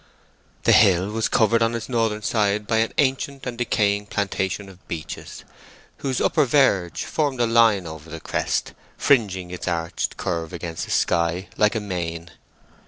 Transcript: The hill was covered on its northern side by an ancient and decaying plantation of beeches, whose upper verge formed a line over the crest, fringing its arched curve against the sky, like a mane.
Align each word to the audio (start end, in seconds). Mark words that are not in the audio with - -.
The 0.63 0.71
hill 0.71 1.09
was 1.11 1.29
covered 1.29 1.61
on 1.61 1.75
its 1.75 1.87
northern 1.87 2.23
side 2.23 2.65
by 2.65 2.77
an 2.77 2.91
ancient 2.97 3.45
and 3.45 3.55
decaying 3.55 4.07
plantation 4.07 4.67
of 4.67 4.87
beeches, 4.87 5.43
whose 5.97 6.19
upper 6.19 6.43
verge 6.45 7.05
formed 7.05 7.39
a 7.39 7.45
line 7.45 7.85
over 7.85 8.09
the 8.09 8.19
crest, 8.19 8.73
fringing 8.97 9.51
its 9.51 9.67
arched 9.67 10.17
curve 10.17 10.53
against 10.53 10.85
the 10.85 10.91
sky, 10.91 11.49
like 11.55 11.75
a 11.75 11.79
mane. 11.79 12.31